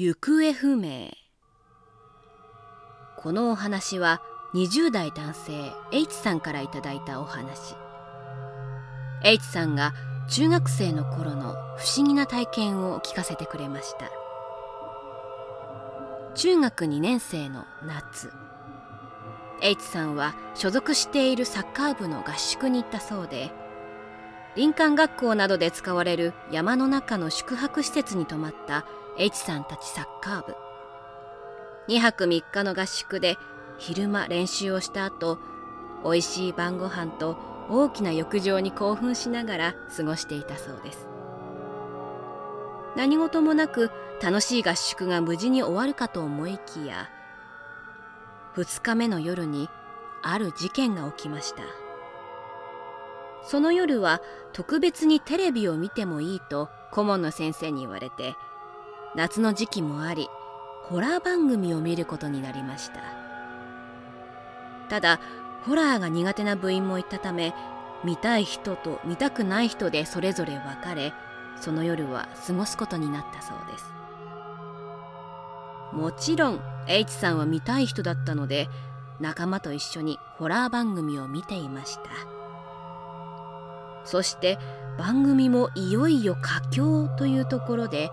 [0.00, 1.10] 行方不明。
[3.16, 4.22] このお話は
[4.54, 7.74] 20代男性 H さんからいただいたお話。
[9.24, 9.94] H さんが
[10.30, 14.08] 中学生の頃の不思議な体験を聞かせてくれました。
[16.36, 18.30] 中学2年生の夏。
[19.60, 23.50] H さんは所属しているサッカー部の合宿に行ったそうで
[24.56, 28.84] 林間学校などで使われる山の中の宿泊施設に泊まった
[29.18, 30.56] H さんたちサッカー部。
[31.88, 33.36] 2泊3日の合宿で
[33.78, 35.38] 昼間練習をした後
[36.04, 37.38] 美味しい晩ご飯と
[37.70, 41.08] 大きな浴場に興奮しながら過ごしていたそうです。
[42.96, 47.08] 何事もなく楽しい合宿が無事に終わるかと思いきや
[48.56, 49.68] 2日目の夜に
[50.22, 51.62] ある事件が起きました。
[53.42, 54.20] その夜は
[54.52, 58.34] 特別にテレビを見てもいいと顧問の先生に言われて
[59.14, 60.28] 夏の時期もあり
[60.84, 63.00] ホラー番組を見ることになりました。
[64.88, 65.20] ただ
[65.64, 67.54] ホラーが苦手な部員もいたため
[68.04, 71.12] 見たい人と見たくない人でそれぞれ分かれ
[71.60, 73.84] その夜は過ごすことになったそうです。
[75.92, 78.68] もちろん H さんは見たい人だったので
[79.20, 82.37] 仲間と一緒にホラー番組を見ていました。
[84.10, 84.58] そして
[84.96, 88.10] 番組もいよいよ佳境というところで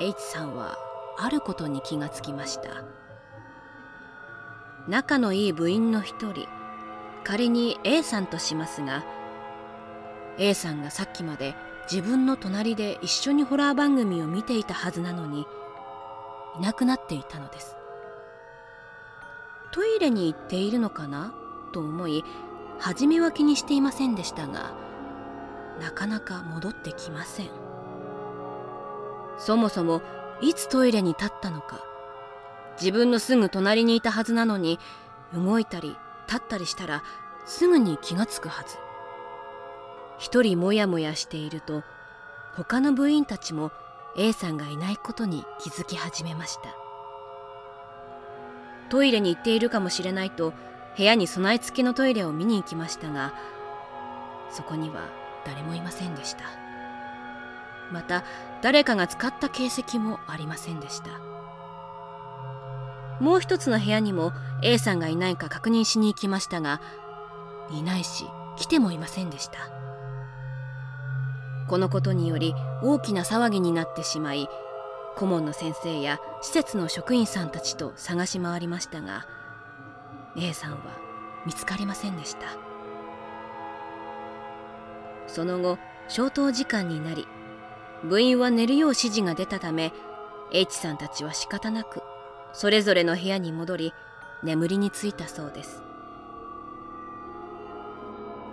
[0.00, 0.76] H さんは
[1.16, 2.84] あることに気がつきました。
[4.86, 6.46] 仲のいい部員の一人
[7.24, 9.02] 仮に A さんとしますが
[10.38, 11.54] A さんがさっきまで
[11.90, 15.46] 自分の隣で一緒にホラー番組を見ていたはずなのに
[16.58, 17.76] いなくなっていたのです。
[19.72, 21.32] トイレに行っているのかな？
[21.72, 22.24] と思い
[22.78, 24.72] 初めは気にしていませんでしたが
[25.80, 27.50] なかなか戻ってきません。
[29.38, 30.02] そもそも
[30.40, 31.84] いつトイレに立ったのか
[32.80, 34.78] 自分のすぐ隣にいたはずなのに
[35.32, 35.96] 動いたり
[36.26, 37.02] 立ったりしたら
[37.44, 38.76] すぐに気がつくはず。
[40.18, 41.84] 一人もやもやしていると
[42.56, 43.70] 他の部員たちも
[44.16, 46.74] A さんがいないことに気づき始めました。
[48.90, 50.52] トイレに行っているかもしれないと
[50.98, 53.32] 部屋に備え付けのトイレを見に行きましたが
[54.50, 55.08] そこには
[55.46, 56.42] 誰もいませんでした。
[57.92, 58.24] また
[58.60, 61.08] 誰かが使った形跡もありませんでした。
[63.20, 64.32] もう一つの部屋にも
[64.62, 66.80] A さんがいないか確認しに行きましたが
[67.70, 68.26] いないし
[68.56, 69.70] 来てもいませんでした。
[71.68, 74.48] このことにより大きな騒ぎになってしまい
[75.16, 79.26] 顧問の先生や施設の職員さんたちと探し回りましたが
[80.36, 80.78] A さんは
[81.46, 82.46] 見つかりませんでした。
[85.26, 85.78] その後
[86.08, 87.26] 消灯時間になり
[88.02, 89.92] 部員は寝るよう指示が出たため
[90.52, 92.02] H さんたちは仕方なく
[92.52, 93.92] それぞれの部屋に戻り
[94.42, 95.82] 眠りについたそうです。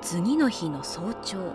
[0.02, 1.53] 次の日の早朝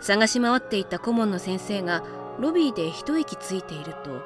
[0.00, 2.02] 探し回っていた顧問の先生が
[2.38, 4.20] ロビーで一息ついていると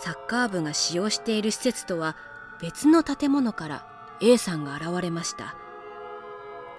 [0.00, 2.16] サッカー部が使用している施設とは
[2.60, 3.86] 別の建物から
[4.20, 5.54] A さんが現れました。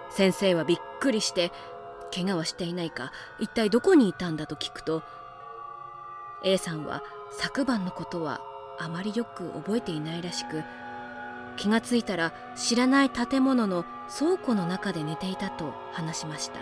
[0.09, 1.51] 先生はびっくりして
[2.13, 5.03] 怪我はしていないか一体どこにいたんだと聞くと
[6.43, 8.41] A さんは昨晩のことは
[8.79, 10.63] あまりよく覚えていないらしく
[11.57, 13.85] 気がついたら知らない建物の
[14.17, 16.59] 倉庫の中で寝ていたと話しました。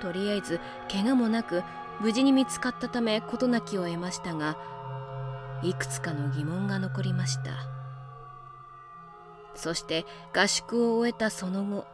[0.00, 1.62] とりあえず怪我もなく
[2.00, 4.56] 無事に見つかったため事なきを得ましたが
[5.64, 7.66] いくつかの疑問が残りました。
[9.54, 10.04] そして
[10.34, 11.86] 合宿を終えたその後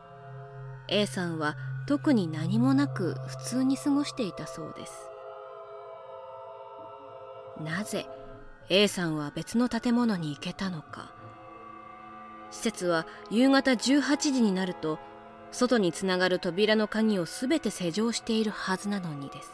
[0.89, 4.93] A さんは特に何もなく普通に過ごしていたそうです。
[7.63, 8.07] なぜ
[8.69, 11.13] A さんは別の建物に行けたのか。
[12.51, 14.99] 施設は夕方18時になると
[15.53, 19.53] 外につながる扉の鍵を全て施錠しているはずなのにです。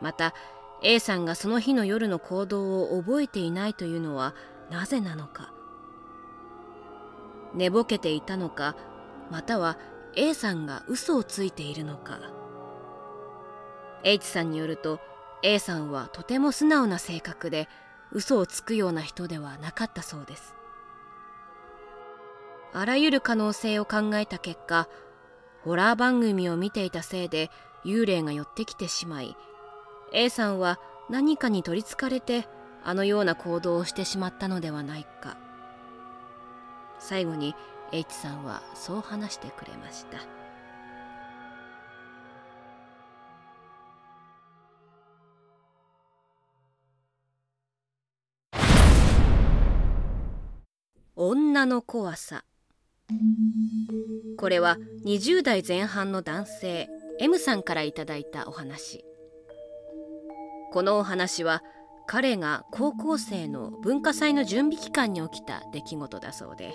[0.00, 0.34] また
[0.86, 4.34] A さんがその日の夜の行動を覚えていないというのは
[4.70, 5.50] なぜなのか。
[7.54, 8.76] 寝ぼけていたのか
[9.30, 9.78] または
[10.14, 12.20] A さんが嘘をついているのか。
[14.04, 15.00] H さんによると
[15.42, 17.66] A さんはとても素直な性格で
[18.12, 20.54] 嘘をつくような人ではなかったそうです。
[22.74, 24.88] あらゆる可能性を考えた結果
[25.62, 27.50] ホラー番組を見ていたせいで
[27.86, 29.34] 幽霊が寄ってきてしまい
[30.16, 30.78] A さんは
[31.10, 32.46] 何かに取りつかれて
[32.84, 35.36] あのような行動をしてしまったのではないか。
[37.00, 37.54] 最後に
[37.90, 40.18] H さんはそう話してくれました。
[51.16, 52.44] 女の怖さ。
[54.38, 56.88] これは20代前半の男性
[57.18, 59.04] M さんからいただいたお話。
[60.74, 61.62] このお話は
[62.04, 66.74] 彼が高校生の文化祭の準備期間に起きた出来事だそうで。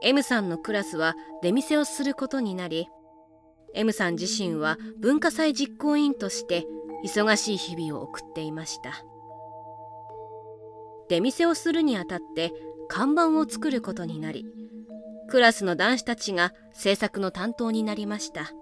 [0.00, 2.86] M さんのクラスは出店をすることになり
[3.74, 6.66] M さん自身は文化祭実行委員として
[7.04, 8.92] 忙しい日々を送っていました。
[11.08, 12.52] 出店をするにあたって
[12.86, 14.46] 看板を作ることになり
[15.28, 18.52] クラスの男子たちが制作の担当になりました。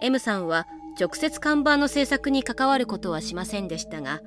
[0.00, 0.66] M さんは
[0.98, 4.20] 直接看板の制作に関わることはしませんでしたが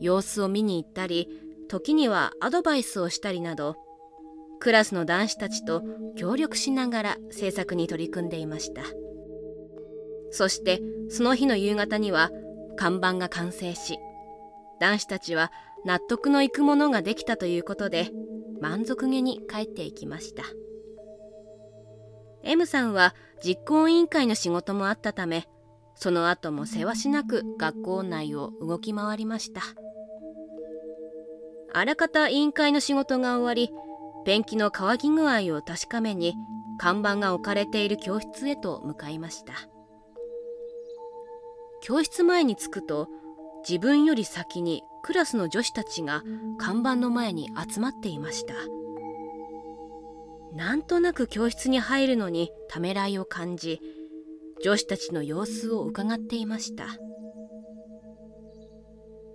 [0.00, 1.28] 様子を見に行ったり
[1.68, 3.76] 時にはアドバイスをしたりなど
[4.60, 5.82] クラスの男子たちと
[6.16, 8.82] 協力しながら制作に取り組んでいました。
[10.30, 12.30] そしてその日の夕方には
[12.76, 13.98] 看板が完成し
[14.80, 15.52] 男子たちは
[15.84, 18.10] 納得のいくものができたということで
[18.60, 20.44] 満足げに帰っていきました。
[22.44, 23.14] M さんは
[23.44, 25.46] 実行委員会の仕事もあったため
[26.02, 29.62] その後もせわしなく学校内を動き回りました。
[31.72, 33.72] あらかた委員会の仕事が終わり
[34.24, 36.34] ペンキの乾き具合を確かめに
[36.76, 39.54] 看板が置かれている教室へと向かいました。
[41.82, 43.06] 教室前に着くと
[43.68, 46.24] 自分より先にクラスの女子たちが
[46.58, 48.54] 看板の前に集まっていました。
[50.52, 53.80] なんとなく教室に入るのにためらいを感じ
[54.62, 56.86] 女子たちの様子を伺っていました。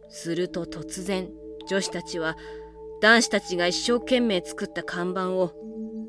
[0.09, 1.29] すると突然
[1.68, 2.38] 女子たちは
[3.01, 5.51] 男子たちが一生懸命作った看板を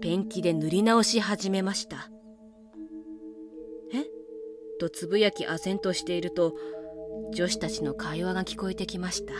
[0.00, 2.08] ペンキで塗り直し始めました。
[3.92, 4.04] え？
[4.78, 6.54] とつぶやき唖然としていると
[7.34, 9.32] 女子たちの会話が聞こえてきました。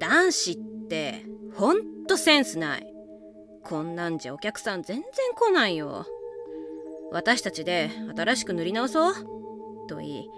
[0.00, 1.24] 男子って
[1.54, 2.92] ほんとセンスない。
[3.62, 5.06] こんなんじゃお客さん全然
[5.36, 6.04] 来ないよ。
[7.12, 9.14] 私たちで新しく塗り直そう。
[9.88, 10.30] と言い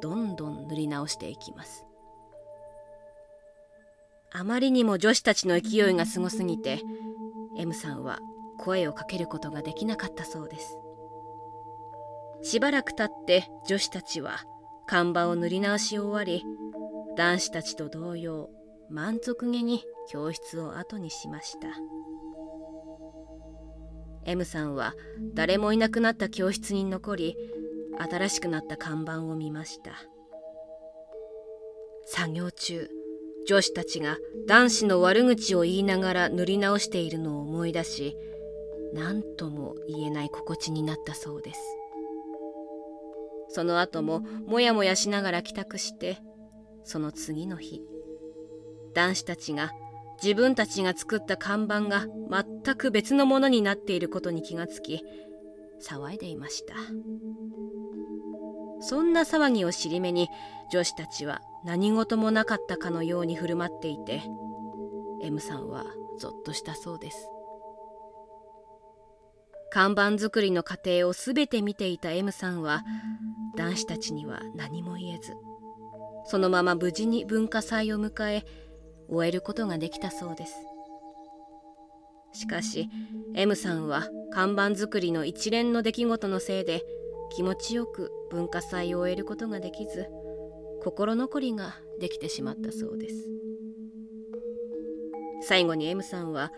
[0.00, 1.86] どんどん塗り直していきます。
[4.30, 6.80] あまりにも女子たちの勢いがすごすぎて
[7.56, 8.18] M さんは
[8.58, 10.76] 声をかけることができなかったそうです。
[12.42, 14.44] しばらく経って女子たちは
[14.86, 16.44] 看板を塗り直し終わり
[17.16, 18.48] 男子たちと同様
[18.90, 21.68] 満足げに教室を後にしました。
[24.28, 24.94] M さんは
[25.32, 27.36] 誰もいなくなった教室に残り
[27.98, 29.92] 新しくなった看板を見ました。
[32.04, 32.90] 作業中
[33.46, 38.16] 女子たちが男子の悪口を言いながら塗り直しているのを思い出し
[38.92, 41.60] 何とも言えない心地になったそうです。
[43.48, 46.18] その後ももやもやしながら帰宅して
[46.84, 47.80] その次の日
[48.92, 49.70] 男子たちが
[50.22, 52.06] 自分たちが作った看板が
[52.64, 55.02] 全く別のものになっていることに気がつき
[55.86, 56.74] 騒いでいました。
[58.80, 60.28] そんな騒ぎを尻目に
[60.72, 64.22] 女子たちは何事もなかったかのように振る舞っていて
[65.22, 65.84] M さんは
[66.18, 67.28] ぞっとしたそうです。
[69.70, 72.84] 看板作りの過程を全て見ていた M さんは
[73.56, 75.34] 男子たちには何も言えず
[76.24, 78.44] そのまま無事に文化祭を迎え
[79.08, 80.54] 終えることができたそうです。
[82.32, 82.88] しかし
[83.34, 86.82] M さんは看板作りの一連の出来事のせいで
[87.34, 90.06] 気持ちよく文化祭を終えることができず
[90.82, 93.14] 心残りができてしまったそうです。
[95.42, 96.52] 最後に M さんは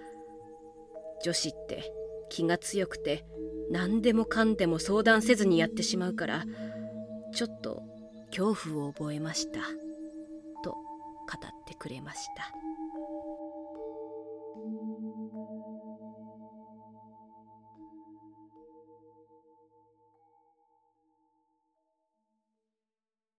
[1.22, 1.92] 女子って
[2.30, 3.24] 気が強くて
[3.70, 6.44] 何でもかんでも相談せずにやってしまうから
[7.34, 7.82] ちょっと
[8.30, 9.60] 恐怖を覚えました。
[11.30, 12.69] 語ってくれました。